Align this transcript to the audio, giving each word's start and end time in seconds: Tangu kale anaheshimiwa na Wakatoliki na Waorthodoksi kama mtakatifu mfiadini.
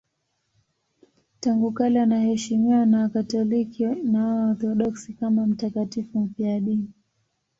Tangu 1.39 1.71
kale 1.71 2.01
anaheshimiwa 2.01 2.85
na 2.85 3.01
Wakatoliki 3.01 3.85
na 3.85 4.25
Waorthodoksi 4.25 5.13
kama 5.13 5.47
mtakatifu 5.47 6.19
mfiadini. 6.19 6.91